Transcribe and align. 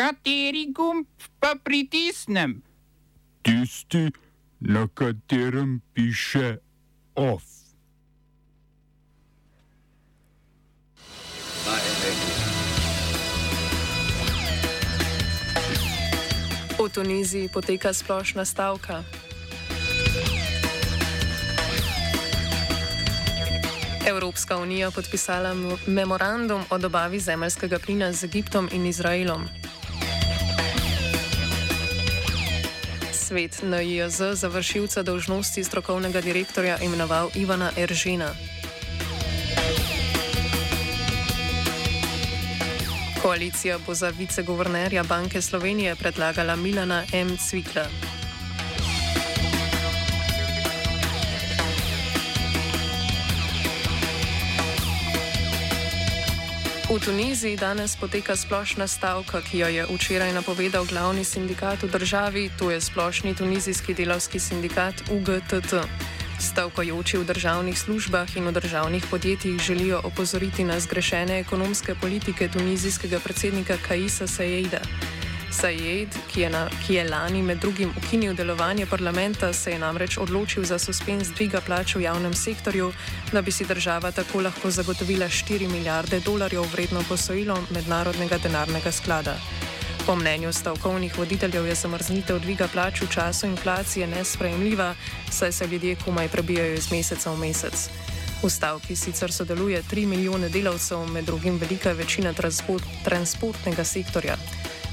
Kateri 0.00 0.72
gumb 0.72 1.04
pa 1.36 1.54
pritisnem? 1.64 2.62
Tisti, 3.42 4.08
na 4.60 4.88
katerem 4.88 5.80
piše 5.92 6.56
OF. 7.14 7.44
V 16.80 16.88
Tuniziji 16.88 17.48
poteka 17.52 17.92
splošna 17.92 18.44
stavka. 18.44 19.04
Evropska 24.08 24.56
unija 24.56 24.90
podpisala 24.90 25.54
memorandum 25.86 26.62
o 26.70 26.78
dobavi 26.78 27.20
zemljskega 27.20 27.78
plina 27.78 28.12
z 28.12 28.24
Egiptom 28.24 28.68
in 28.72 28.86
Izraelom. 28.86 29.59
Svet 33.30 33.62
NIJZ 33.62 34.22
za 34.34 34.48
vršilca 34.48 35.02
dolžnosti 35.02 35.64
strokovnega 35.64 36.20
direktorja 36.20 36.78
imenoval 36.82 37.30
Ivana 37.34 37.70
Eržena. 37.78 38.34
Koalicija 43.22 43.78
bo 43.86 43.94
za 43.94 44.08
viceguvernerja 44.18 45.04
Banke 45.04 45.42
Slovenije 45.42 45.94
predlagala 45.96 46.56
Milana 46.56 47.04
M. 47.12 47.36
Cvikla. 47.38 47.86
V 56.90 56.98
Tuniziji 56.98 57.54
danes 57.54 57.94
poteka 57.94 58.34
splošna 58.34 58.90
stavka, 58.90 59.38
ki 59.46 59.62
jo 59.62 59.68
je 59.70 59.86
včeraj 59.86 60.34
napovedal 60.34 60.82
glavni 60.90 61.22
sindikat 61.22 61.86
v 61.86 61.86
državi, 61.86 62.50
to 62.58 62.70
je 62.74 62.80
splošni 62.82 63.30
tunizijski 63.30 63.94
delavski 63.94 64.42
sindikat 64.42 65.06
UGTT. 65.06 65.86
Stavkajoči 66.42 67.22
v 67.22 67.24
državnih 67.30 67.78
službah 67.78 68.26
in 68.36 68.50
v 68.50 68.52
državnih 68.58 69.06
podjetjih 69.06 69.62
želijo 69.62 70.02
opozoriti 70.02 70.66
na 70.66 70.80
zgrešene 70.80 71.38
ekonomske 71.38 71.94
politike 71.94 72.50
tunizijskega 72.50 73.22
predsednika 73.22 73.78
Kaisa 73.86 74.26
Sejeda. 74.26 74.82
Sajed, 75.50 76.14
ki, 76.30 76.46
ki 76.86 76.94
je 76.94 77.04
lani 77.10 77.42
med 77.42 77.58
drugim 77.58 77.90
ukinil 77.98 78.34
delovanje 78.34 78.86
parlamenta, 78.86 79.52
se 79.52 79.70
je 79.70 79.78
namreč 79.78 80.18
odločil 80.18 80.64
za 80.64 80.78
suspens 80.78 81.32
dviga 81.34 81.60
plač 81.60 81.96
v 81.96 82.04
javnem 82.06 82.34
sektorju, 82.34 82.92
da 83.32 83.42
bi 83.42 83.50
si 83.50 83.66
država 83.66 84.12
tako 84.14 84.44
lahko 84.46 84.70
zagotovila 84.70 85.26
4 85.26 85.68
milijarde 85.68 86.20
dolarjev 86.20 86.70
vredno 86.72 87.02
posojilo 87.08 87.58
mednarodnega 87.70 88.38
denarnega 88.38 88.92
sklada. 88.92 89.34
Po 90.06 90.14
mnenju 90.16 90.52
stavkovnih 90.52 91.18
voditeljev 91.18 91.66
je 91.66 91.74
zamrznitev 91.74 92.38
dviga 92.38 92.68
plač 92.72 93.02
v 93.02 93.10
času 93.10 93.46
inflacije 93.46 94.06
nesprejemljiva, 94.06 94.94
saj 95.30 95.52
se 95.52 95.66
ljudje 95.66 95.96
komaj 96.04 96.28
prebijajo 96.28 96.74
iz 96.74 96.92
meseca 96.92 97.30
v 97.30 97.38
mesec. 97.38 97.90
V 98.42 98.50
stavki 98.50 98.96
sicer 98.96 99.32
sodeluje 99.32 99.82
3 99.82 100.06
milijone 100.06 100.48
delavcev, 100.48 101.06
med 101.10 101.24
drugim 101.24 101.58
velika 101.58 101.92
večina 101.92 102.32
transport, 102.32 102.84
transportnega 103.04 103.84
sektorja. 103.84 104.36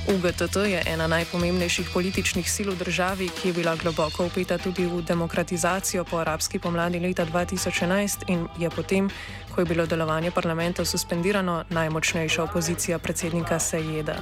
UGTT 0.08 0.56
je 0.56 0.84
ena 0.88 1.08
najpomembnejših 1.08 1.90
političnih 1.94 2.48
sil 2.56 2.72
v 2.72 2.80
državi, 2.80 3.28
ki 3.28 3.48
je 3.50 3.54
bila 3.54 3.76
globoko 3.76 4.26
upeta 4.26 4.58
tudi 4.58 4.86
v 4.88 5.02
demokratizacijo 5.04 6.04
po 6.04 6.18
arabski 6.24 6.60
pomladi 6.60 7.00
leta 7.00 7.26
2011 7.26 8.24
in 8.28 8.48
je 8.58 8.70
potem, 8.70 9.10
ko 9.52 9.62
je 9.62 9.66
bilo 9.66 9.86
delovanje 9.86 10.32
parlamenta 10.32 10.86
suspendirano, 10.86 11.64
najmočnejša 11.70 12.44
opozicija 12.44 13.00
predsednika 13.00 13.60
Sejeda. 13.60 14.16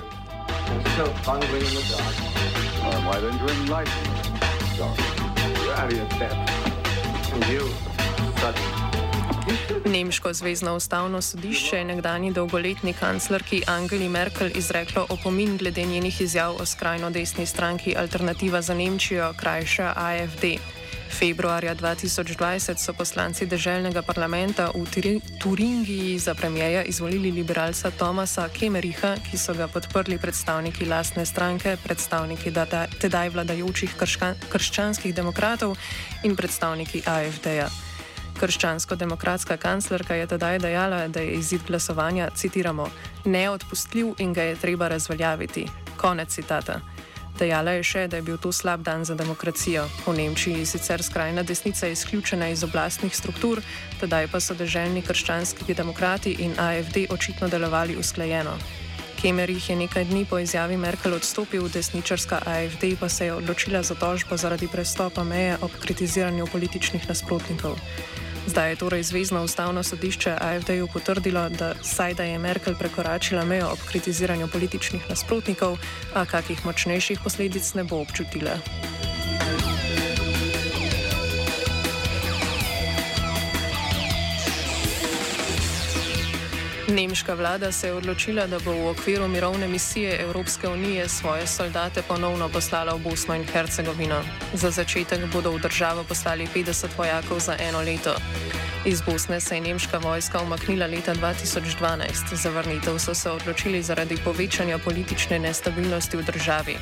So, 0.98 1.06
Nemško 9.86 10.34
zvezdno 10.34 10.76
ustavno 10.76 11.22
sodišče 11.22 11.78
je 11.78 11.86
nekdani 11.86 12.34
dolgoletni 12.34 12.94
kanclerki 12.94 13.64
Angeli 13.68 14.10
Merkel 14.10 14.50
izreklo 14.56 15.06
opomin 15.10 15.58
glede 15.58 15.84
njenih 15.84 16.22
izjav 16.22 16.56
o 16.62 16.66
skrajno 16.66 17.10
desni 17.10 17.46
stranki 17.46 17.96
Alternativa 17.98 18.62
za 18.62 18.74
Nemčijo, 18.74 19.34
krajša 19.38 19.94
AFD. 19.96 20.44
Februarja 21.20 21.76
2020 21.76 22.78
so 22.78 22.94
poslanci 22.94 23.46
državnega 23.46 24.02
parlamenta 24.02 24.72
v 24.76 24.86
Turingiji 25.42 26.20
za 26.20 26.34
premijeja 26.34 26.84
izvolili 26.84 27.32
liberalca 27.32 27.92
Tomasa 27.92 28.50
Kemeriha, 28.50 29.16
ki 29.32 29.38
so 29.38 29.54
ga 29.54 29.68
podprli 29.68 30.18
predstavniki 30.18 30.86
lastne 30.86 31.26
stranke, 31.26 31.78
predstavniki 31.84 32.54
tedaj 33.00 33.30
vladajočih 33.30 33.96
krščanskih 34.50 35.16
demokratov 35.16 35.78
in 36.24 36.36
predstavniki 36.36 37.04
AFD-ja. 37.06 37.85
Krščansko-demokratska 38.40 39.58
kanclerka 39.58 40.16
je 40.16 40.28
tedaj 40.28 40.60
dejala, 40.60 41.08
da 41.08 41.20
je 41.20 41.38
izid 41.40 41.62
glasovanja, 41.68 42.30
citiramo, 42.36 42.90
neodpustljiv 43.26 44.14
in 44.20 44.34
ga 44.34 44.44
je 44.44 44.56
treba 44.56 44.88
razveljaviti. 44.88 45.68
Konec 45.98 46.36
citata. 46.36 46.82
Dejala 47.40 47.72
je 47.76 47.84
še, 47.84 48.06
da 48.08 48.20
je 48.20 48.24
bil 48.24 48.38
to 48.40 48.52
slab 48.56 48.84
dan 48.84 49.04
za 49.06 49.16
demokracijo. 49.16 49.84
V 50.06 50.14
Nemčiji 50.16 50.62
je 50.62 50.66
sicer 50.66 51.04
skrajna 51.04 51.44
desnica 51.44 51.88
izključena 51.88 52.48
iz 52.48 52.64
oblastnih 52.64 53.16
struktur, 53.16 53.60
tedaj 54.00 54.30
pa 54.32 54.40
so 54.40 54.56
državni 54.56 55.04
krščanski 55.04 55.76
demokrati 55.76 56.38
in 56.40 56.56
AFD 56.60 57.08
očitno 57.12 57.52
delovali 57.52 57.98
usklajeno. 58.00 58.56
Kemerih 59.20 59.70
je 59.70 59.76
nekaj 59.76 60.06
dni 60.06 60.26
po 60.30 60.40
izjavi 60.40 60.78
Merkel 60.78 61.14
odstopil, 61.14 61.68
desničarska 61.74 62.40
AFD 62.46 62.96
pa 63.00 63.10
se 63.10 63.26
je 63.26 63.34
odločila 63.34 63.84
za 63.84 63.96
tožbo 63.96 64.38
zaradi 64.38 64.68
prestopa 64.68 65.24
meje 65.24 65.58
ob 65.62 65.72
kritiziranju 65.82 66.48
političnih 66.52 67.10
nasprotnikov. 67.10 67.80
Zdaj 68.48 68.70
je 68.70 68.76
torej 68.76 69.04
Zvezdno 69.04 69.44
ustavno 69.44 69.84
sodišče 69.84 70.38
AFD-ju 70.42 70.88
potrdilo, 70.94 71.50
da 71.50 71.74
saj 71.82 72.14
da 72.14 72.24
je 72.24 72.40
Merkel 72.40 72.76
prekoračila 72.76 73.46
mejo 73.46 73.72
ob 73.74 73.80
kritiziranju 73.90 74.48
političnih 74.48 75.10
nasprotnikov, 75.10 75.78
a 76.14 76.26
kakih 76.26 76.66
močnejših 76.66 77.20
posledic 77.24 77.74
ne 77.74 77.84
bo 77.84 78.02
občutila. 78.02 78.60
Nemška 86.88 87.34
vlada 87.34 87.72
se 87.72 87.88
je 87.88 87.94
odločila, 87.94 88.46
da 88.48 88.60
bo 88.60 88.72
v 88.72 88.88
okviru 88.88 89.28
mirovne 89.28 89.68
misije 89.68 90.22
Evropske 90.22 90.68
unije 90.68 91.10
svoje 91.10 91.48
soldate 91.48 92.02
ponovno 92.02 92.50
poslala 92.50 92.94
v 92.94 93.00
Bosno 93.00 93.36
in 93.36 93.44
Hercegovino. 93.44 94.22
Za 94.54 94.70
začetek 94.72 95.26
bodo 95.34 95.52
v 95.52 95.60
državo 95.66 96.04
poslali 96.04 96.48
50 96.56 96.94
vojakov 96.98 97.40
za 97.40 97.58
eno 97.60 97.82
leto. 97.82 98.14
Iz 98.86 99.02
Bosne 99.02 99.42
se 99.42 99.56
je 99.56 99.62
nemška 99.62 99.98
vojska 99.98 100.42
umaknila 100.42 100.86
leta 100.86 101.16
2012. 101.16 102.36
Za 102.36 102.50
vrnitev 102.50 103.00
so 103.00 103.14
se 103.14 103.32
odločili 103.32 103.82
zaradi 103.82 104.18
povečanja 104.24 104.78
politične 104.78 105.40
nestabilnosti 105.40 106.18
v 106.18 106.24
državi. 106.24 106.78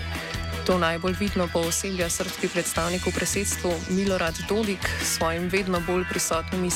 To 0.64 0.78
najbolj 0.80 1.16
vidno 1.20 1.48
pooseblja 1.54 2.08
srpski 2.10 2.48
predstavnik 2.48 3.04
v 3.04 3.12
predsedstvu 3.12 3.72
Milorad 3.90 4.38
Dodik 4.48 4.80
s 5.04 5.18
svojim 5.18 5.50
vedno 5.52 5.82
bolj 5.84 6.06
prisotnimi 6.08 6.70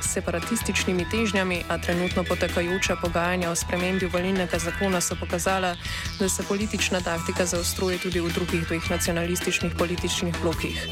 separatističnimi 0.00 1.06
težnjami, 1.08 1.62
a 1.68 1.78
trenutno 1.78 2.24
potekajoča 2.24 2.96
pogajanja 3.00 3.50
o 3.50 3.56
spremembi 3.56 4.06
volilnega 4.12 4.58
zakona 4.58 5.00
so 5.00 5.16
pokazala, 5.16 5.72
da 6.18 6.28
se 6.28 6.42
politična 6.42 7.00
taktika 7.00 7.46
zaostruje 7.46 7.98
tudi 7.98 8.20
v 8.20 8.28
drugih 8.28 8.68
dveh 8.68 8.90
nacionalističnih 8.90 9.72
političnih 9.78 10.34
blokih. 10.42 10.88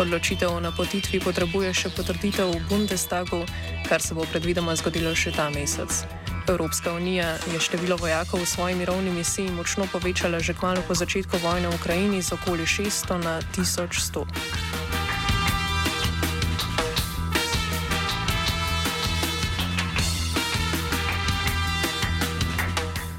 Odločitev 0.00 0.56
o 0.56 0.60
napotitvi 0.60 1.20
potrebuje 1.20 1.74
še 1.74 1.92
potrditev 1.92 2.48
v 2.48 2.64
Bundestagu, 2.68 3.44
kar 3.88 4.00
se 4.00 4.14
bo 4.14 4.24
predvidoma 4.24 4.72
zgodilo 4.76 5.12
še 5.14 5.36
ta 5.36 5.50
mesec. 5.52 6.23
Evropska 6.48 6.92
unija 6.92 7.36
je 7.52 7.60
število 7.60 7.96
vojakov 7.96 8.40
v 8.40 8.46
svoji 8.46 8.74
mirovni 8.74 9.10
misiji 9.10 9.50
močno 9.50 9.86
povečala 9.92 10.38
že 10.38 10.52
kmalo 10.52 10.82
po 10.88 10.94
začetku 10.94 11.40
vojne 11.40 11.68
v 11.68 11.74
Ukrajini 11.74 12.22
z 12.22 12.36
okoli 12.36 12.68
600 12.68 13.24
na 13.24 13.40
1100. 13.56 14.28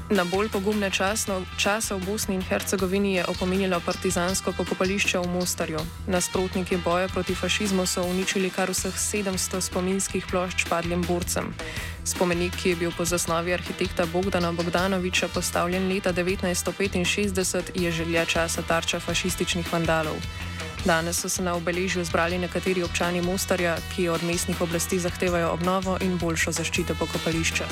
Na 0.06 0.22
bolj 0.24 0.48
pogumne 0.48 0.86
časno, 0.86 1.42
čase 1.58 1.98
v 1.98 2.06
Bosni 2.06 2.38
in 2.38 2.42
Hercegovini 2.42 3.18
je 3.18 3.26
opominjalo 3.26 3.82
partizansko 3.82 4.54
pokopališče 4.54 5.18
v 5.18 5.26
Mostarju. 5.34 5.82
Nasprotniki 6.06 6.78
boja 6.78 7.10
proti 7.10 7.34
fašizmu 7.34 7.86
so 7.90 8.06
uničili 8.06 8.50
kar 8.54 8.70
vseh 8.70 8.94
700 8.94 9.60
spominskih 9.60 10.22
plošč 10.30 10.70
padlim 10.70 11.02
borcem. 11.02 11.50
Spomenik, 12.06 12.54
ki 12.54 12.68
je 12.68 12.76
bil 12.76 12.92
po 12.94 13.04
zasnovi 13.04 13.50
arhitekta 13.52 14.06
Bogdana 14.06 14.52
Bogdanoviča 14.52 15.28
postavljen 15.28 15.88
leta 15.90 16.12
1965, 16.12 17.74
je 17.74 17.92
že 17.92 18.04
dlje 18.04 18.26
časa 18.26 18.62
tarča 18.62 19.00
fašističnih 19.00 19.72
vandalov. 19.72 20.14
Danes 20.84 21.18
so 21.18 21.28
se 21.28 21.42
na 21.42 21.54
obeležju 21.54 22.04
zbrali 22.04 22.38
nekateri 22.38 22.82
občani 22.82 23.22
Mostarja, 23.22 23.76
ki 23.96 24.08
od 24.08 24.22
mestnih 24.22 24.60
oblasti 24.60 24.98
zahtevajo 24.98 25.50
obnovo 25.50 25.98
in 26.00 26.18
boljšo 26.18 26.52
zaščito 26.52 26.94
pokopališča. 26.94 27.66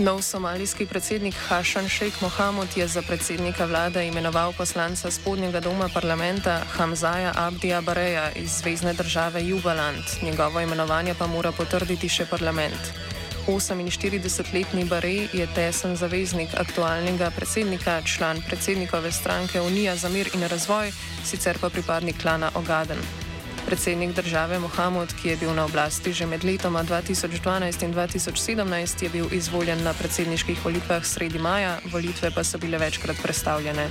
Nov 0.00 0.22
somalijski 0.24 0.86
predsednik 0.86 1.34
Hašan 1.48 1.88
Sheikh 1.88 2.22
Mohamud 2.22 2.76
je 2.76 2.88
za 2.88 3.02
predsednika 3.02 3.64
vlade 3.64 4.06
imenoval 4.06 4.52
poslanca 4.56 5.10
spodnjega 5.10 5.60
doma 5.60 5.88
parlamenta 5.94 6.64
Hamzaja 6.72 7.32
Abdija 7.36 7.80
Bareja 7.80 8.32
iz 8.32 8.50
zvezdne 8.50 8.94
države 8.94 9.46
Jubaland. 9.46 10.04
Njegovo 10.22 10.60
imenovanje 10.60 11.14
pa 11.18 11.26
mora 11.26 11.52
potrditi 11.52 12.08
še 12.08 12.26
parlament. 12.26 12.80
48-letni 13.46 14.84
Barej 14.88 15.28
je 15.32 15.46
tesen 15.54 15.96
zaveznik 15.96 16.48
aktualnega 16.56 17.30
predsednika, 17.36 18.02
član 18.02 18.40
predsednikove 18.48 19.12
stranke 19.12 19.60
Unija 19.60 19.96
za 19.96 20.08
mir 20.08 20.30
in 20.34 20.48
razvoj, 20.48 20.92
sicer 21.24 21.58
pa 21.60 21.68
pripadnik 21.68 22.22
klana 22.22 22.50
Ogaden. 22.54 23.29
Predsednik 23.66 24.14
države 24.16 24.58
Mohamed, 24.58 25.14
ki 25.22 25.28
je 25.28 25.36
bil 25.36 25.54
na 25.54 25.64
oblasti 25.64 26.12
že 26.12 26.26
med 26.26 26.44
letoma 26.44 26.84
2012 26.84 27.84
in 27.84 27.94
2017, 27.94 29.02
je 29.02 29.08
bil 29.08 29.26
izvoljen 29.32 29.82
na 29.82 29.92
predsedniških 29.92 30.64
volitvah 30.64 31.04
sredi 31.04 31.38
maja, 31.38 31.78
volitve 31.92 32.30
pa 32.30 32.44
so 32.44 32.58
bile 32.58 32.78
večkrat 32.78 33.16
predstavljene. 33.22 33.88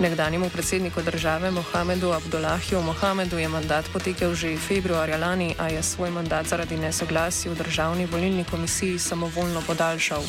Nekdanjemu 0.00 0.50
predsedniku 0.50 1.02
države 1.02 1.50
Mohamedu 1.50 2.12
Abdullahiju 2.12 2.82
Mohamedu 2.82 3.38
je 3.38 3.48
mandat 3.48 3.84
potekel 3.92 4.34
že 4.34 4.56
februarja 4.56 5.16
lani, 5.16 5.54
a 5.58 5.68
je 5.68 5.82
svoj 5.82 6.10
mandat 6.10 6.46
zaradi 6.46 6.76
nesoglasij 6.76 7.50
v 7.50 7.56
državni 7.56 8.06
volilni 8.06 8.44
komisiji 8.44 8.98
samovoljno 8.98 9.62
podaljšal. 9.66 10.22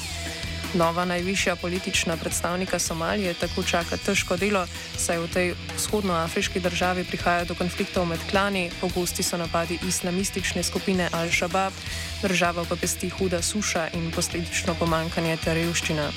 Nova 0.73 1.05
najvišja 1.05 1.55
politična 1.55 2.17
predstavnika 2.17 2.79
Somalije 2.79 3.33
tako 3.33 3.63
čaka 3.63 3.97
težko 3.97 4.37
delo, 4.37 4.67
saj 4.97 5.17
v 5.17 5.27
tej 5.33 5.53
vzhodnoafriški 5.75 6.59
državi 6.59 7.03
prihaja 7.03 7.45
do 7.45 7.55
konfliktov 7.55 8.05
med 8.05 8.19
klani, 8.29 8.69
pogosti 8.81 9.23
so 9.23 9.37
napadi 9.37 9.79
islamistične 9.87 10.63
skupine 10.63 11.09
Al-Shabaab, 11.11 11.73
država 12.21 12.65
pa 12.69 12.75
pesti 12.75 13.09
huda 13.09 13.41
suša 13.41 13.87
in 13.93 14.11
posledično 14.11 14.75
pomankanje 14.79 15.37
ter 15.37 15.57
revščina. 15.57 16.11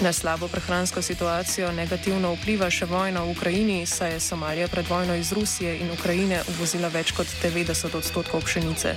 Na 0.00 0.12
slabo 0.12 0.48
prehransko 0.48 1.02
situacijo 1.02 1.72
negativno 1.72 2.32
vpliva 2.34 2.70
še 2.70 2.88
vojna 2.88 3.22
v 3.22 3.36
Ukrajini, 3.36 3.86
saj 3.86 4.12
je 4.12 4.20
Somalija 4.20 4.68
pred 4.68 4.88
vojno 4.88 5.14
iz 5.14 5.32
Rusije 5.32 5.76
in 5.78 5.92
Ukrajine 5.92 6.40
uvozila 6.56 6.88
več 6.88 7.12
kot 7.12 7.28
90 7.44 7.96
odstotkov 8.00 8.48
pšenice. 8.48 8.96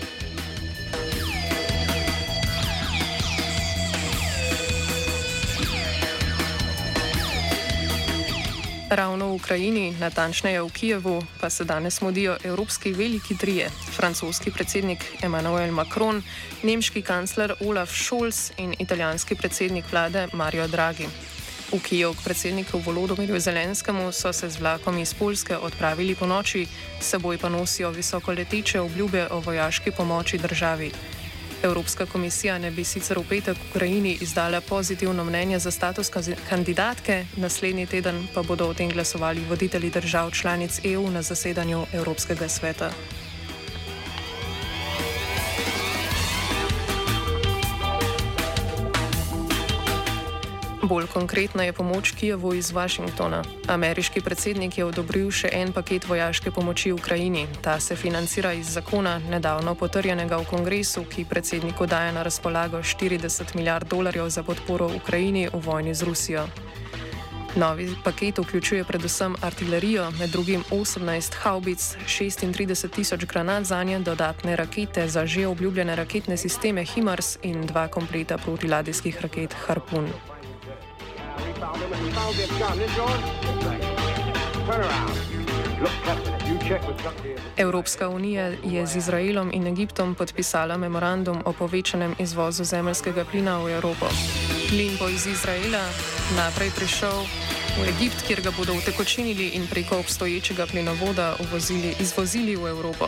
Ravno 8.86 9.34
v 9.34 9.42
Ukrajini, 9.42 9.98
natančneje 9.98 10.62
v 10.62 10.70
Kijevu, 10.70 11.18
pa 11.42 11.50
se 11.50 11.66
danes 11.66 12.02
modijo 12.02 12.38
evropski 12.44 12.94
veliki 12.94 13.38
trije: 13.38 13.70
francoski 13.98 14.52
predsednik 14.52 15.02
Emmanuel 15.24 15.72
Macron, 15.72 16.22
nemški 16.64 17.02
kancler 17.02 17.56
Olaf 17.66 17.90
Scholz 17.90 18.52
in 18.58 18.76
italijanski 18.80 19.36
predsednik 19.36 19.86
vlade 19.92 20.28
Mario 20.34 20.68
Draghi. 20.68 21.08
V 21.74 21.80
Kijev 21.82 22.14
k 22.14 22.24
predsedniku 22.24 22.78
Volodomirju 22.78 23.40
Zelenskemu 23.40 24.12
so 24.12 24.34
se 24.34 24.50
z 24.50 24.60
vlakom 24.60 24.98
iz 24.98 25.14
Polske 25.14 25.58
odpravili 25.58 26.16
po 26.16 26.26
noči, 26.26 26.68
seboj 27.02 27.38
pa 27.38 27.50
nosijo 27.50 27.90
visokoleteče 27.90 28.80
obljube 28.80 29.28
o 29.32 29.40
vojaški 29.40 29.92
pomoči 29.92 30.38
državi. 30.38 30.92
Evropska 31.66 32.06
komisija 32.06 32.58
ne 32.58 32.72
bi 32.72 32.84
sicer 32.84 33.18
v 33.20 33.24
petek 33.30 33.58
Ukrajini 33.70 34.18
izdala 34.22 34.62
pozitivno 34.62 35.24
mnenje 35.24 35.60
za 35.60 35.72
status 35.72 36.12
kandidatke, 36.50 37.26
naslednji 37.38 37.86
teden 37.86 38.28
pa 38.34 38.44
bodo 38.44 38.70
o 38.70 38.74
tem 38.74 38.90
glasovali 38.90 39.46
voditelji 39.50 39.90
držav 39.90 40.32
članic 40.32 40.80
EU 40.84 41.10
na 41.12 41.22
zasedanju 41.22 41.86
Evropskega 41.94 42.50
sveta. 42.50 42.92
Bolj 50.86 51.08
konkretna 51.08 51.64
je 51.64 51.74
pomoč 51.74 52.12
Kijevu 52.12 52.54
iz 52.54 52.72
Washingtona. 52.72 53.44
Ameriški 53.68 54.22
predsednik 54.22 54.78
je 54.78 54.86
odobril 54.86 55.32
še 55.34 55.50
en 55.54 55.72
paket 55.74 56.06
vojaške 56.06 56.52
pomoči 56.54 56.92
Ukrajini. 56.94 57.48
Ta 57.62 57.80
se 57.80 57.96
financira 57.96 58.54
iz 58.54 58.70
zakona, 58.70 59.18
nedavno 59.18 59.74
potrjenega 59.76 60.38
v 60.38 60.46
kongresu, 60.46 61.02
ki 61.10 61.26
predsedniku 61.26 61.88
daje 61.90 62.12
na 62.14 62.24
razpolago 62.24 62.84
40 62.84 63.56
milijard 63.56 63.90
dolarjev 63.90 64.30
za 64.30 64.44
podporo 64.44 64.92
Ukrajini 64.94 65.48
v 65.50 65.62
vojni 65.66 65.96
z 65.96 66.04
Rusijo. 66.06 66.46
Novi 67.56 67.90
paket 68.04 68.38
vključuje 68.38 68.84
predvsem 68.84 69.36
artilerijo, 69.42 70.12
med 70.20 70.30
drugim 70.30 70.64
18 70.70 71.34
haubic, 71.42 71.98
36 72.06 72.90
tisoč 72.90 73.26
granat 73.26 73.64
za 73.64 73.84
nje, 73.84 74.00
dodatne 74.00 74.56
rakete 74.56 75.08
za 75.08 75.26
že 75.26 75.48
obljubljene 75.48 75.96
raketne 75.96 76.38
sisteme 76.38 76.86
HIMARS 76.86 77.38
in 77.42 77.66
dva 77.66 77.88
kompleta 77.88 78.38
protiladijskih 78.38 79.22
raket 79.22 79.56
Harpoon. 79.66 80.35
Found 81.60 81.78
him 81.82 81.94
and 81.94 82.06
he 82.06 82.12
found 82.12 82.36
this 82.36 82.52
gun. 82.60 82.78
This 82.78 82.96
yours? 82.98 83.22
Turn 84.68 84.82
around. 84.82 85.36
Evropska 87.58 88.10
unija 88.10 88.52
je 88.64 88.88
z 88.88 88.96
Izraelom 88.96 89.52
in 89.54 89.68
Egiptom 89.68 90.16
podpisala 90.16 90.78
memorandum 90.78 91.42
o 91.46 91.54
povečanem 91.54 92.16
izvozu 92.20 92.64
zemljskega 92.64 93.26
plina 93.32 93.58
v 93.58 93.70
Evropo. 93.70 94.06
Plin 94.70 94.98
bo 95.00 95.10
iz 95.10 95.28
Izraela 95.28 95.84
naprej 96.38 96.72
prišel 96.76 97.24
v 97.80 97.88
Egipt, 97.90 98.24
kjer 98.28 98.42
ga 98.42 98.52
bodo 98.58 98.74
utekočinili 98.74 99.48
in 99.48 99.68
preko 99.68 100.00
obstoječega 100.00 100.66
plinovoda 100.66 101.36
uvozili, 101.40 101.96
izvozili 102.00 102.56
v 102.56 102.68
Evropo. 102.68 103.08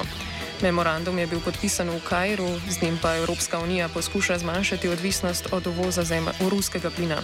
Memorandum 0.62 1.20
je 1.20 1.28
bil 1.28 1.40
podpisan 1.40 1.90
v 1.90 2.00
Kajru, 2.10 2.50
z 2.70 2.82
njim 2.82 3.00
pa 3.02 3.16
Evropska 3.16 3.60
unija 3.60 3.90
poskuša 3.90 4.38
zmanjšati 4.38 4.90
odvisnost 4.90 5.48
od 5.52 5.68
uvoza 5.68 6.04
ruskega 6.50 6.90
plina. 6.90 7.22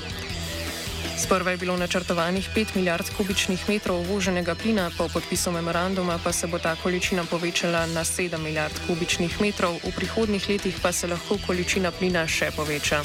Sprva 1.23 1.51
je 1.51 1.57
bilo 1.57 1.77
načrtovanih 1.77 2.49
5 2.55 2.75
milijard 2.75 3.05
kubičnih 3.17 3.69
metrov 3.69 3.99
uvoženega 3.99 4.55
plina, 4.55 4.91
po 4.97 5.07
podpisu 5.07 5.51
memoranduma 5.51 6.19
pa 6.23 6.33
se 6.33 6.47
bo 6.47 6.59
ta 6.59 6.75
količina 6.75 7.23
povečala 7.23 7.85
na 7.85 8.03
7 8.03 8.37
milijard 8.37 8.73
kubičnih 8.87 9.41
metrov, 9.41 9.77
v 9.83 9.91
prihodnih 9.95 10.49
letih 10.49 10.75
pa 10.81 10.91
se 10.91 11.07
lahko 11.07 11.37
količina 11.47 11.91
plina 11.91 12.27
še 12.27 12.51
poveča. 12.55 12.99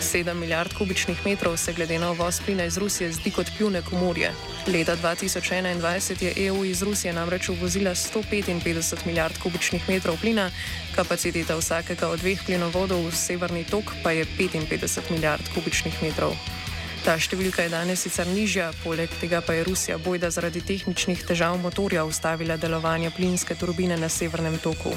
7 0.00 0.34
milijard 0.34 0.72
kubičnih 0.78 1.20
metrov 1.26 1.56
se 1.56 1.72
glede 1.72 1.98
na 1.98 2.10
uvoz 2.10 2.40
plina 2.46 2.64
iz 2.64 2.78
Rusije 2.78 3.12
zdi 3.12 3.30
kot 3.30 3.52
pljune 3.58 3.82
komorje. 3.82 4.32
Leta 4.66 4.96
2021 4.96 6.24
je 6.24 6.46
EU 6.46 6.64
iz 6.64 6.82
Rusije 6.82 7.12
namreč 7.12 7.48
uvozila 7.48 7.90
155 7.90 9.06
milijard 9.06 9.38
kubičnih 9.38 9.88
metrov 9.88 10.16
plina, 10.20 10.50
kapaciteta 10.96 11.56
vsakega 11.56 12.08
od 12.08 12.24
dveh 12.24 12.40
plinovodov 12.46 13.04
v 13.06 13.12
severni 13.12 13.64
tok 13.64 13.92
pa 14.02 14.16
je 14.16 14.24
55 14.38 15.10
milijard 15.10 15.44
kubičnih 15.54 16.02
metrov. 16.02 16.32
Ta 17.00 17.14
številka 17.16 17.64
je 17.64 17.72
danes 17.72 18.02
sicer 18.04 18.28
nižja, 18.28 18.70
poleg 18.84 19.08
tega 19.22 19.40
pa 19.40 19.54
je 19.56 19.64
Rusija 19.64 19.96
bojda 19.96 20.28
zaradi 20.28 20.60
tehničnih 20.60 21.22
težav 21.24 21.56
motorja 21.56 22.04
ustavila 22.04 22.58
delovanje 22.60 23.08
plinske 23.16 23.56
turbine 23.56 23.96
na 23.96 24.10
severnem 24.12 24.58
toku. 24.60 24.92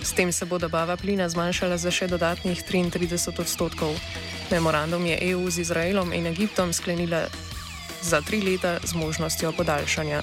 S 0.00 0.16
tem 0.16 0.32
se 0.32 0.46
bo 0.48 0.56
dobava 0.56 0.96
plina 0.96 1.28
zmanjšala 1.28 1.76
za 1.76 1.92
še 1.92 2.08
dodatnih 2.08 2.62
33 2.64 3.36
odstotkov. 3.42 3.92
Memorandum 4.48 5.04
je 5.04 5.18
EU 5.34 5.44
z 5.50 5.66
Izraelom 5.66 6.14
in 6.16 6.30
Egiptom 6.30 6.72
sklenila 6.72 7.26
za 8.00 8.22
tri 8.24 8.40
leta 8.40 8.78
z 8.80 8.94
možnostjo 8.96 9.52
podaljšanja. 9.52 10.22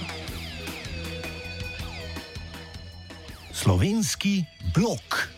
Slovenski 3.53 4.47
blok. 4.73 5.32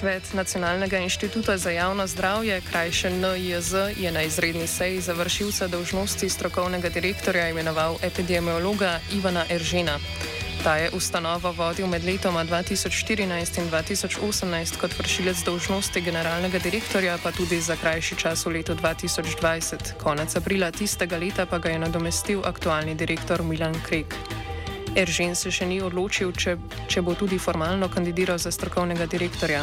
Svet 0.00 0.32
Nacionalnega 0.34 0.98
inštituta 0.98 1.58
za 1.58 1.70
javno 1.70 2.06
zdravje, 2.06 2.60
krajše 2.70 3.10
NIJZ, 3.10 3.74
je 3.96 4.12
na 4.12 4.22
izredni 4.22 4.66
seji 4.66 5.00
za 5.00 5.12
vršilca 5.12 5.66
dožnosti 5.66 6.28
strokovnega 6.28 6.88
direktorja 6.88 7.48
imenoval 7.48 7.96
epidemiologa 8.02 9.00
Ivana 9.12 9.44
Eržena. 9.50 9.98
Ta 10.64 10.76
je 10.76 10.90
ustanovo 10.90 11.52
vodil 11.52 11.86
med 11.86 12.04
letoma 12.04 12.44
2014 12.44 13.58
in 13.60 13.70
2018 13.70 14.80
kot 14.80 14.98
vršilec 14.98 15.44
dožnosti 15.44 16.00
generalnega 16.00 16.58
direktorja, 16.58 17.18
pa 17.22 17.32
tudi 17.32 17.60
za 17.60 17.76
krajši 17.76 18.16
čas 18.16 18.46
v 18.46 18.50
letu 18.50 18.74
2020. 18.74 20.00
Konec 20.02 20.36
aprila 20.36 20.70
tistega 20.70 21.16
leta 21.16 21.46
pa 21.46 21.58
ga 21.58 21.68
je 21.68 21.78
nadomestil 21.78 22.40
aktualni 22.44 22.94
direktor 22.94 23.42
Milan 23.42 23.76
Krek. 23.84 24.39
Eržen 24.96 25.36
se 25.38 25.50
še 25.54 25.66
ni 25.70 25.78
odločil, 25.78 26.32
če, 26.34 26.56
če 26.90 27.02
bo 27.06 27.14
tudi 27.14 27.38
formalno 27.38 27.86
kandidiral 27.88 28.38
za 28.42 28.50
strokovnega 28.50 29.06
direktorja. 29.06 29.62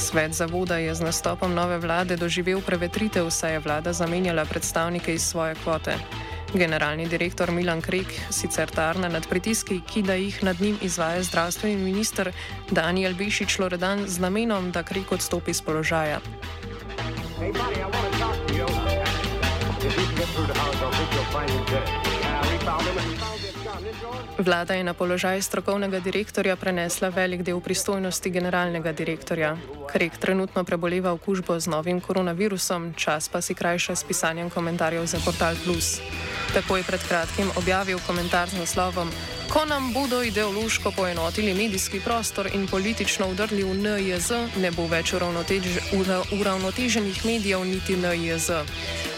Svet 0.00 0.32
zavoda 0.32 0.78
je 0.80 0.94
z 0.96 1.04
nastopom 1.04 1.52
nove 1.52 1.76
vlade 1.78 2.16
doživel 2.16 2.64
prevetritev, 2.64 3.28
saj 3.28 3.52
je 3.58 3.64
vlada 3.66 3.92
zamenjala 3.92 4.44
predstavnike 4.48 5.12
iz 5.12 5.28
svoje 5.28 5.54
kvote. 5.60 5.98
Generalni 6.56 7.04
direktor 7.08 7.52
Milan 7.52 7.80
Krek 7.84 8.08
sicer 8.32 8.68
tarna 8.68 9.08
nad 9.12 9.28
pritiski, 9.28 9.80
ki 9.84 10.02
da 10.08 10.16
jih 10.16 10.42
nad 10.44 10.60
njim 10.60 10.80
izvaja 10.80 11.22
zdravstveni 11.22 11.76
minister 11.76 12.32
Daniel 12.70 13.14
Bišič 13.14 13.58
Loredan 13.58 14.08
z 14.08 14.20
namenom, 14.24 14.72
da 14.72 14.82
Krek 14.82 15.12
odstopi 15.12 15.52
z 15.52 15.60
položaja. 15.60 16.20
Hey, 17.42 17.50
buddy, 17.50 17.82
Vlada 24.38 24.74
je 24.74 24.84
na 24.84 24.94
položaj 24.94 25.42
strokovnega 25.42 26.00
direktorja 26.00 26.56
prenesla 26.56 27.08
velik 27.08 27.42
del 27.42 27.60
pristojnosti 27.60 28.30
generalnega 28.30 28.92
direktorja. 28.92 29.56
Krek 29.92 30.16
trenutno 30.16 30.64
preboleva 30.64 31.12
okužbo 31.12 31.60
z 31.60 31.66
novim 31.66 32.00
koronavirusom, 32.00 32.94
čas 32.96 33.28
pa 33.28 33.40
si 33.40 33.54
krajša 33.54 33.96
s 33.96 34.04
pisanjem 34.04 34.50
komentarjev 34.50 35.06
za 35.06 35.18
Portal 35.24 35.54
Plus. 35.64 36.00
Tako 36.54 36.76
je 36.76 36.82
pred 36.82 37.00
kratkim 37.08 37.50
objavil 37.56 37.98
komentar 38.06 38.48
z 38.48 38.58
naslovom: 38.58 39.10
Ko 39.52 39.64
nam 39.64 39.92
bodo 39.92 40.22
ideološko 40.22 40.90
poenotili 40.96 41.54
medijski 41.54 42.00
prostor 42.00 42.48
in 42.54 42.66
politično 42.66 43.28
udrli 43.28 43.62
v 43.62 43.74
NJZ, 43.74 44.30
ne 44.56 44.70
bo 44.70 44.86
več 44.86 45.12
uravnotež, 45.12 45.92
uravnoteženih 46.40 47.24
medijev 47.26 47.64
niti 47.64 47.96
NJZ. 47.96 48.50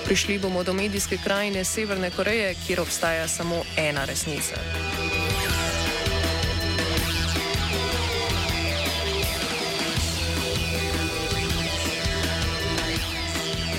Prišli 0.05 0.39
bomo 0.39 0.63
do 0.63 0.73
medijske 0.73 1.19
krajine 1.25 1.65
Severne 1.65 2.11
Koreje, 2.11 2.55
kjer 2.67 2.81
obstaja 2.81 3.29
samo 3.29 3.63
ena 3.77 4.05
resnica. 4.05 4.55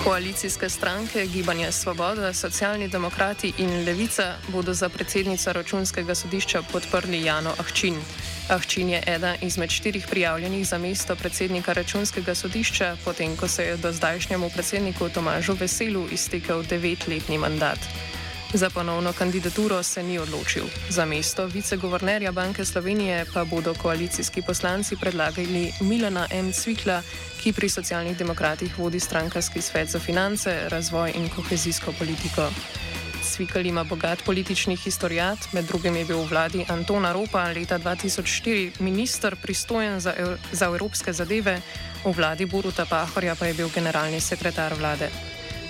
Koalicijske 0.03 0.69
stranke 0.69 1.25
Gibanje 1.25 1.71
Svoboda, 1.71 2.33
Socialni 2.33 2.87
demokrati 2.87 3.53
in 3.57 3.85
Levica 3.85 4.33
bodo 4.47 4.73
za 4.73 4.89
predsednico 4.89 5.53
računskega 5.53 6.15
sodišča 6.15 6.61
podprli 6.71 7.23
Jano 7.23 7.53
Ahčin. 7.59 7.95
Ahčin 8.49 8.89
je 8.89 9.03
ena 9.05 9.35
izmed 9.41 9.69
štirih 9.69 10.07
prijavljenih 10.07 10.67
za 10.67 10.77
mesto 10.77 11.15
predsednika 11.15 11.73
računskega 11.73 12.35
sodišča, 12.35 12.97
potem 13.05 13.37
ko 13.37 13.47
se 13.47 13.63
je 13.63 13.77
do 13.77 13.91
zdajšnjemu 13.91 14.49
predsedniku 14.49 15.09
Tomažu 15.09 15.53
Veselu 15.53 16.07
iztekel 16.11 16.63
devetletni 16.63 17.37
mandat. 17.37 17.79
Za 18.53 18.69
ponovno 18.69 19.13
kandidaturo 19.13 19.83
se 19.83 20.03
ni 20.03 20.19
odločil. 20.19 20.63
Za 20.89 21.05
mesto 21.05 21.45
viceguvernerja 21.45 22.31
Banke 22.31 22.65
Slovenije 22.65 23.25
pa 23.33 23.43
bodo 23.43 23.73
koalicijski 23.73 24.41
poslanci 24.41 24.95
predlagali 24.95 25.71
Milana 25.81 26.27
M. 26.31 26.53
Cvikla, 26.53 27.01
ki 27.41 27.53
pri 27.53 27.69
socialnih 27.69 28.17
demokratih 28.17 28.79
vodi 28.79 28.99
strankarski 28.99 29.61
svet 29.61 29.89
za 29.89 29.99
finance, 29.99 30.69
razvoj 30.69 31.11
in 31.15 31.29
kohezijsko 31.29 31.93
politiko. 31.99 32.49
Cvikl 33.25 33.65
ima 33.65 33.83
bogat 33.83 34.23
politični 34.23 34.75
historijat, 34.75 35.53
med 35.53 35.65
drugim 35.65 35.95
je 35.95 36.05
bil 36.05 36.17
v 36.17 36.29
vladi 36.29 36.65
Antona 36.69 37.11
Ropa 37.13 37.43
leta 37.51 37.79
2004 37.79 38.79
minister 38.79 39.35
pristojen 39.35 39.99
za, 39.99 40.13
za 40.51 40.65
evropske 40.65 41.13
zadeve, 41.13 41.61
v 42.05 42.13
vladi 42.13 42.45
Boruta 42.45 42.85
Pahorja 42.85 43.35
pa 43.35 43.45
je 43.45 43.53
bil 43.53 43.69
generalni 43.73 44.21
sekretar 44.21 44.73
vlade. 44.77 45.09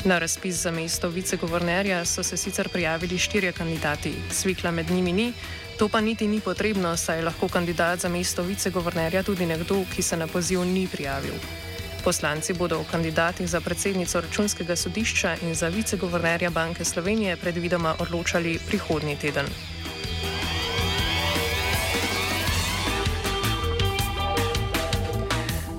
Na 0.06 0.20
razpis 0.20 0.56
za 0.62 0.72
mesto 0.72 1.10
viceguvernerja 1.10 2.06
so 2.06 2.24
se 2.24 2.38
sicer 2.38 2.70
prijavili 2.70 3.18
štirje 3.18 3.52
kandidati, 3.52 4.14
Cvikla 4.32 4.72
med 4.72 4.92
njimi 4.92 5.14
ni, 5.14 5.34
to 5.80 5.90
pa 5.90 6.02
niti 6.02 6.28
ni 6.28 6.42
potrebno, 6.42 6.98
saj 6.98 7.18
je 7.18 7.24
lahko 7.24 7.48
kandidat 7.48 8.00
za 8.00 8.10
mesto 8.10 8.44
viceguvernerja 8.44 9.24
tudi 9.24 9.46
nekdo, 9.46 9.86
ki 9.96 10.02
se 10.02 10.18
na 10.18 10.28
poziv 10.28 10.66
ni 10.66 10.88
prijavil. 10.88 11.65
Poslanci 12.06 12.54
bodo 12.54 12.80
o 12.80 12.86
kandidatih 12.92 13.50
za 13.50 13.62
predsednico 13.62 14.22
računskega 14.22 14.76
sodišča 14.76 15.36
in 15.42 15.56
za 15.56 15.68
viceguvernerja 15.68 16.50
Banke 16.50 16.86
Slovenije 16.86 17.38
predvidoma 17.38 17.96
odločali 18.00 18.60
prihodnji 18.68 19.16
teden. 19.16 19.46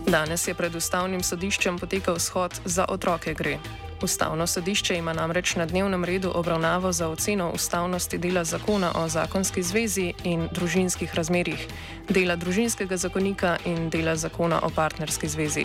Danes 0.06 0.48
je 0.48 0.54
pred 0.54 0.74
ustavnim 0.74 1.22
sodiščem 1.22 1.78
potekal 1.78 2.18
shod 2.18 2.60
za 2.64 2.84
otroke 2.88 3.34
gre. 3.34 3.58
Ustavno 4.02 4.46
sodišče 4.46 4.96
ima 4.96 5.12
namreč 5.12 5.54
na 5.56 5.66
dnevnem 5.66 6.04
redu 6.04 6.32
obravnavo 6.34 6.92
za 6.92 7.08
oceno 7.08 7.50
ustavnosti 7.54 8.18
dela 8.18 8.44
zakona 8.44 8.92
o 8.94 9.08
zakonski 9.08 9.62
zvezi 9.62 10.12
in 10.24 10.48
družinskih 10.52 11.14
razmerjih, 11.14 11.68
dela 12.08 12.36
družinskega 12.36 12.96
zakonika 12.96 13.56
in 13.64 13.90
dela 13.90 14.16
zakona 14.16 14.60
o 14.62 14.70
partnerski 14.70 15.28
zvezi. 15.28 15.64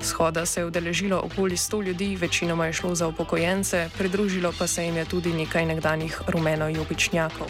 Shoda 0.00 0.46
se 0.46 0.60
je 0.60 0.66
udeležilo 0.66 1.20
okoli 1.24 1.56
100 1.56 1.82
ljudi, 1.82 2.16
večinoma 2.16 2.66
je 2.66 2.72
šlo 2.72 2.94
za 2.94 3.06
upokojence, 3.06 3.90
pridružilo 3.98 4.52
pa 4.58 4.66
se 4.66 4.84
jim 4.84 4.96
je 4.96 5.04
tudi 5.04 5.32
nekaj 5.32 5.66
nekdanjih 5.66 6.20
rumeno-jobičnjakov. 6.26 7.48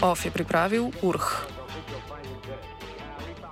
OF 0.00 0.24
je 0.24 0.30
pripravil 0.30 0.90
Urh. 1.02 1.59